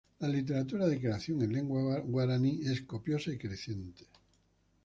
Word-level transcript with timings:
La 0.17 0.27
literatura 0.27 0.87
de 0.87 0.99
creación 0.99 1.43
en 1.43 1.53
lengua 1.53 1.99
guaraní 1.99 2.59
es 2.65 2.81
copiosa 2.81 3.31
y 3.31 3.37
creciente. 3.37 4.07